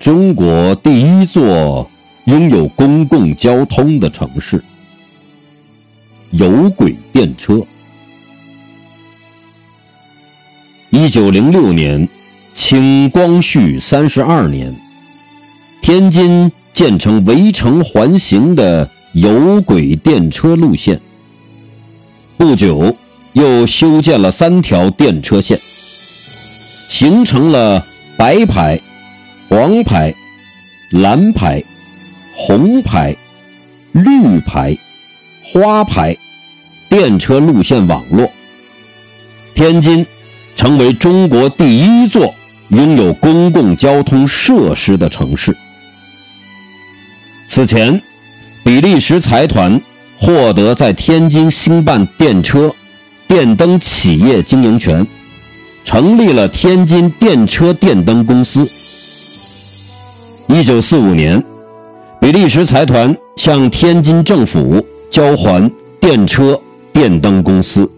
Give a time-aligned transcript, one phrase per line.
[0.00, 1.90] 中国第一座
[2.24, 4.64] 拥有公共交通的城市——
[6.32, 7.60] 有轨电车。
[10.88, 12.08] 一九零六年，
[12.54, 14.74] 清光绪三十二年，
[15.82, 20.98] 天津建成围城环形的有轨电车路线。
[22.38, 22.96] 不久，
[23.34, 25.60] 又修建了三条电车线，
[26.88, 27.84] 形成了
[28.16, 28.80] 白牌。
[29.50, 30.14] 黄牌、
[30.92, 31.60] 蓝牌、
[32.36, 33.16] 红牌、
[33.90, 34.78] 绿牌、
[35.42, 36.16] 花牌
[36.88, 38.30] 电车路线网络，
[39.52, 40.06] 天津
[40.54, 42.32] 成为中国第一座
[42.68, 45.56] 拥有公共交通设施的城市。
[47.48, 48.00] 此前，
[48.62, 49.80] 比利时财团
[50.16, 52.72] 获得在天津兴办电车、
[53.26, 55.04] 电灯企业经营权，
[55.84, 58.70] 成立了天津电车电灯公司。
[60.52, 61.40] 一九四五年，
[62.20, 65.70] 比利时财团向天津政府交还
[66.00, 66.60] 电车
[66.92, 67.88] 电灯公司。